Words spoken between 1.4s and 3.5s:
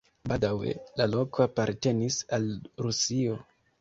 apartenis al Rusio.